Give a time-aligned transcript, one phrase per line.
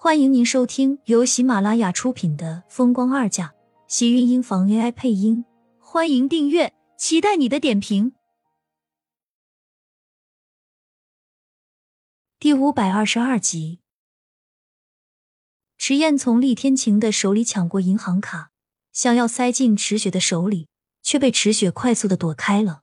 [0.00, 3.48] 欢迎您收听由喜马拉雅出品的《风光二嫁》，
[3.88, 5.44] 喜运音房 AI 配音。
[5.80, 8.12] 欢迎订阅，期待你的点评。
[12.38, 13.80] 第五百二十二集，
[15.76, 18.52] 池燕从厉天晴的手里抢过银行卡，
[18.92, 20.68] 想要塞进池雪的手里，
[21.02, 22.82] 却被池雪快速的躲开了。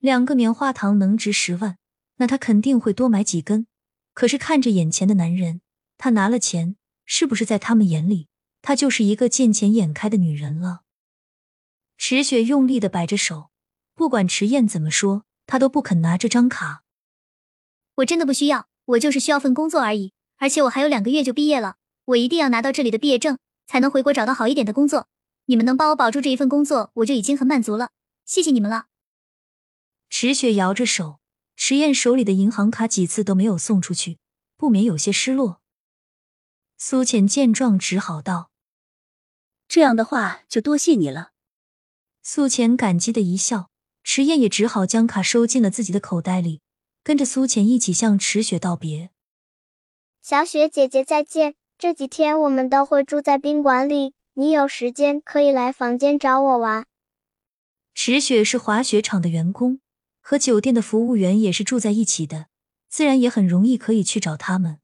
[0.00, 1.78] 两个棉花糖能值十万，
[2.16, 3.66] 那他肯定会多买几根。
[4.12, 5.62] 可是看着眼前的男人。
[5.96, 8.28] 他拿了钱，是不是在他们眼里，
[8.62, 10.82] 她就是一个见钱眼开的女人了？
[11.96, 13.50] 池雪用力的摆着手，
[13.94, 16.82] 不管池燕怎么说，她都不肯拿这张卡。
[17.96, 20.12] 我真的不需要，我就是需要份工作而已。
[20.38, 25.08] 而且我还有两个月就毕业了，我一定要拿到这里的毕业证，才能回国找到好一点的工作。
[25.46, 27.90] 你们能帮我保住这一份工作，我就已经很满足了。
[28.24, 28.86] 谢谢你们了。
[30.10, 31.20] 池雪摇着手，
[31.54, 34.18] 池燕手里的银行卡几次都没有送出去，
[34.56, 35.60] 不免有些失落。
[36.76, 38.50] 苏浅见状，只好道
[39.68, 41.32] ：“这样的话，就多谢你了。”
[42.22, 43.70] 苏浅感激的一笑，
[44.02, 46.60] 池燕也只好将卡收进了自己的口袋里，
[47.02, 49.10] 跟着苏浅一起向池雪道别
[50.22, 56.86] ：“小雪姐姐再见，这几天我们都会住在宾馆里，你有时间可以来房间找我玩。”
[57.94, 59.80] 池雪是滑雪场的员工，
[60.20, 62.46] 和酒店的服务员也是住在一起的，
[62.88, 64.80] 自然也很容易可以去找他们。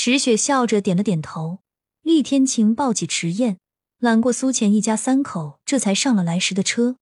[0.00, 1.58] 池雪笑着点了点头，
[2.02, 3.58] 厉天晴抱起池燕，
[3.98, 6.94] 揽过苏浅一家三口，这才上了来时的车。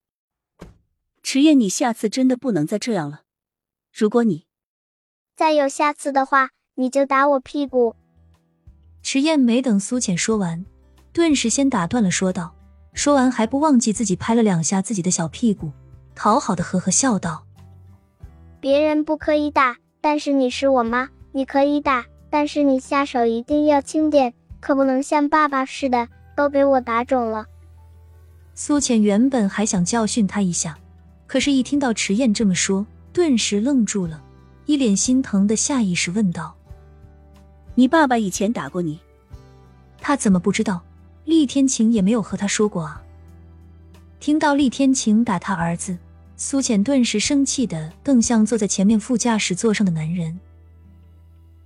[1.22, 3.24] 池燕，你下次真的不能再这样了。
[3.92, 4.46] 如果你
[5.36, 7.94] 再有下次的话，你就打我屁股。
[9.02, 10.64] 池燕没等苏浅说完，
[11.12, 12.54] 顿时先打断了，说道
[12.94, 15.70] ：“说完还不忘记自己拍了两下自己的小屁股，
[16.14, 17.44] 讨好的呵呵笑道：
[18.58, 27.46] 别人不可以打，但是你是我妈，你可以打。”但是你下手一定要轻点，可不能像爸爸似的都被我打肿了。
[28.54, 30.78] 苏浅原本还想教训他一下，
[31.26, 34.22] 可是，一听到迟燕这么说，顿时愣住了，
[34.64, 36.54] 一脸心疼的下意识问道
[37.74, 38.98] ：“你爸爸以前打过你？
[40.00, 40.82] 他怎么不知道？
[41.24, 43.02] 厉天晴也没有和他说过啊。”
[44.20, 45.96] 听到厉天晴打他儿子，
[46.36, 50.38] 苏浅顿时生气的更像坐在前面副驾驶座上的男人。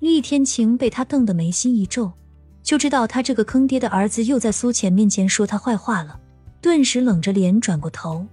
[0.01, 2.11] 厉天晴被他瞪得眉心一皱，
[2.63, 6.19] 就知道他这个坑爹的儿子又在苏浅面前说他坏话了，
[6.63, 8.27] 顿时冷着脸转过头，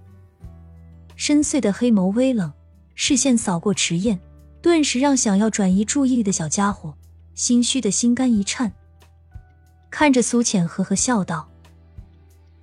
[1.17, 2.51] 深邃的黑眸微冷，
[2.95, 4.17] 视线扫过池燕，
[4.61, 6.95] 顿时让想要转移注意力的小家伙
[7.35, 8.71] 心虚的心肝一颤，
[9.91, 11.49] 看着苏浅呵呵笑道：“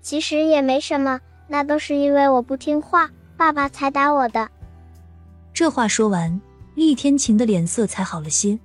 [0.01, 4.51] 其实也没什么，那都是因为我不听话，爸爸才打我的。”
[5.53, 6.41] 这话说完，
[6.75, 8.59] 厉天晴的脸色才好了些。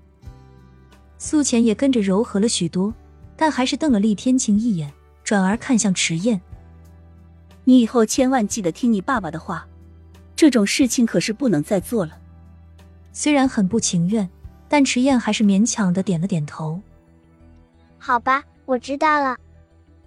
[1.22, 2.94] 苏浅也跟着柔和了许多，
[3.36, 4.92] 但还是瞪了厉天晴一眼，
[5.22, 6.40] 转而看向迟燕
[7.66, 9.68] ：“你以后千万记得听你爸爸的话，
[10.34, 12.18] 这种事情可是不能再做了。”
[13.12, 14.28] 虽然很不情愿，
[14.70, 16.80] 但迟燕还是勉强的点了点头
[18.00, 19.36] ：“好吧，我知道了。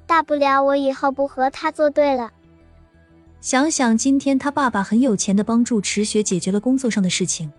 [0.06, 2.32] 大不了我以后不和他作对了。”
[3.42, 7.52] 想想今天他爸爸很有钱的帮助池雪解决了工作上的事情，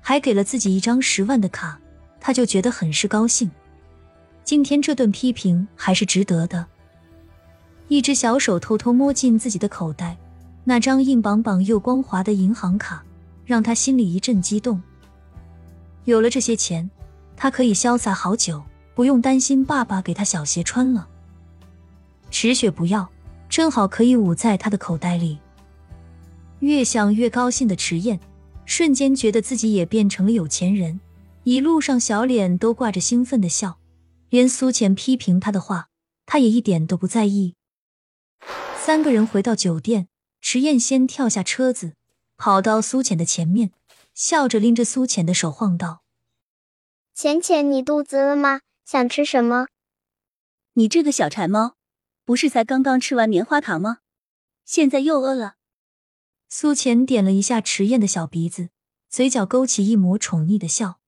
[0.00, 1.80] 还给了自己一张十万的卡。
[2.20, 3.50] 他就觉得很是高兴，
[4.44, 6.66] 今天这顿批评还是值得的。
[7.88, 10.16] 一只小手偷偷摸进自己的口袋，
[10.62, 13.02] 那张硬邦邦又光滑的银行卡
[13.44, 14.80] 让他心里一阵激动。
[16.04, 16.88] 有了这些钱，
[17.36, 18.62] 他可以潇洒好久，
[18.94, 21.08] 不用担心爸爸给他小鞋穿了。
[22.30, 23.08] 池雪不要，
[23.48, 25.38] 正好可以捂在他的口袋里。
[26.60, 28.20] 越想越高兴的池燕，
[28.66, 31.00] 瞬间觉得自己也变成了有钱人。
[31.44, 33.80] 一路上，小脸都挂着兴奋的笑，
[34.28, 35.88] 连苏浅批评他的话，
[36.26, 37.54] 他也一点都不在意。
[38.76, 40.08] 三个人回到酒店，
[40.42, 41.94] 池燕先跳下车子，
[42.36, 43.72] 跑到苏浅的前面，
[44.12, 46.02] 笑着拎着苏浅的手晃道
[47.14, 48.60] ：“浅浅，你肚子饿吗？
[48.84, 49.68] 想吃什么？
[50.74, 51.76] 你这个小馋猫，
[52.24, 53.98] 不是才刚刚吃完棉花糖吗？
[54.66, 55.54] 现在又饿了？”
[56.50, 58.68] 苏浅点了一下池燕的小鼻子，
[59.08, 60.99] 嘴角勾起一抹宠溺的笑。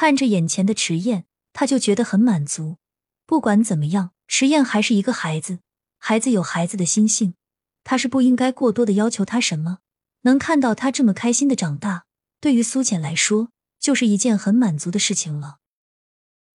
[0.00, 2.76] 看着眼前的迟燕，他就觉得很满足。
[3.26, 5.58] 不管怎么样，迟燕还是一个孩子，
[5.98, 7.34] 孩子有孩子的心性，
[7.82, 9.78] 他是不应该过多的要求他什么。
[10.20, 12.04] 能看到他这么开心的长大，
[12.40, 13.48] 对于苏浅来说，
[13.80, 15.56] 就是一件很满足的事情了。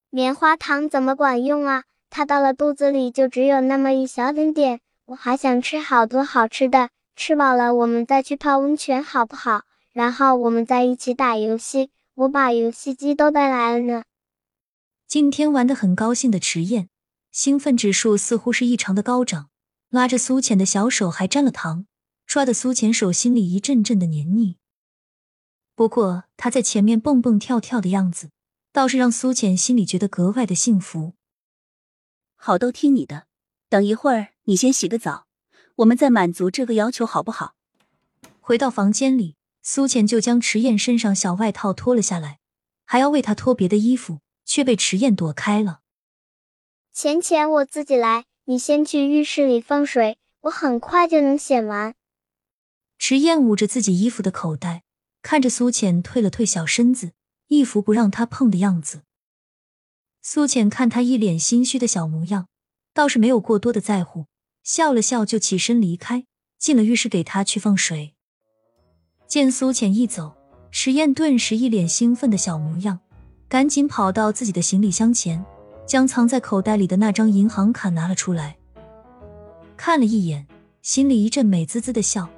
[0.09, 1.83] 棉花糖怎么管用啊？
[2.09, 6.91] 它到了肚子里就只有那么一小点点，我还想吃好多好吃的。
[7.17, 9.63] 吃饱了，我们再去泡温泉好不好？
[9.91, 11.89] 然后我们再一起打游戏。
[12.15, 14.03] 我把游戏机都带来了呢。
[15.07, 16.89] 今天玩的很高兴的迟燕，
[17.31, 19.49] 兴奋指数似乎是异常的高涨，
[19.89, 21.87] 拉着苏浅的小手还沾了糖，
[22.27, 24.57] 抓的苏浅手心里一阵阵的黏腻。
[25.73, 28.29] 不过他在前面蹦蹦跳跳的样子，
[28.71, 31.13] 倒是让苏浅心里觉得格外的幸福。
[32.35, 33.25] 好，都听你的。
[33.69, 35.25] 等一会儿你先洗个澡，
[35.77, 37.55] 我们再满足这个要求，好不好？
[38.39, 42.37] 回到房间里，苏浅就将迟燕身上小外套脱了下来，
[42.85, 45.79] 还要为她脱别的衣服，却被迟燕躲开了。
[46.91, 51.95] 浅浅，我自己来，你先去浴室里放水，我很快就能洗完。
[52.99, 54.83] 迟燕捂着自己衣服的口袋。
[55.23, 57.13] 看着苏浅退了退小身子，
[57.47, 59.03] 一副不让她碰的样子。
[60.21, 62.49] 苏浅看他一脸心虚的小模样，
[62.93, 64.25] 倒是没有过多的在乎，
[64.63, 66.25] 笑了笑就起身离开，
[66.59, 68.12] 进了浴室给他去放水。
[69.27, 70.33] 见苏浅一走，
[70.71, 72.99] 石燕顿时一脸兴奋的小模样，
[73.49, 75.43] 赶紧跑到自己的行李箱前，
[75.85, 78.57] 将藏在口袋里的那张银行卡拿了出来，
[79.75, 80.45] 看了一眼，
[80.81, 82.29] 心里一阵美滋滋的笑。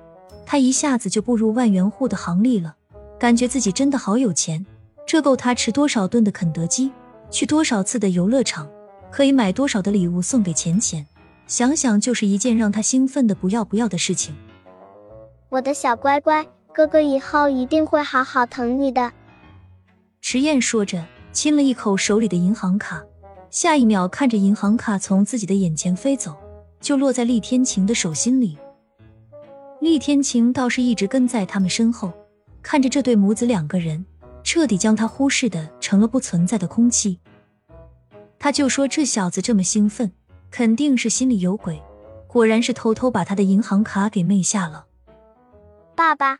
[0.45, 2.75] 他一下子就步入万元户的行列了，
[3.19, 4.63] 感觉自己真的好有钱，
[5.05, 6.91] 这够他吃多少顿的肯德基，
[7.31, 8.69] 去多少次的游乐场，
[9.11, 11.05] 可以买多少的礼物送给钱钱，
[11.47, 14.35] 想想就是一件让他兴奋的不要不要的事情。
[15.49, 19.13] 我的小乖乖，哥哥以后一定会好好疼你的。
[20.19, 23.01] 迟燕说着，亲了一口手里的银行卡，
[23.49, 26.35] 下一秒看着银行卡从自己的眼前飞走，
[26.81, 28.57] 就落在厉天晴的手心里。
[29.79, 32.11] 厉天晴倒是一直跟在他们身后，
[32.61, 34.05] 看着这对母子两个人，
[34.43, 37.21] 彻底将他忽视的成了不存在的空气。
[38.37, 40.11] 他就说这小子这么兴奋，
[40.51, 41.81] 肯定是心里有鬼，
[42.27, 44.87] 果然是偷偷把他的银行卡给昧下了。
[45.95, 46.39] 爸爸，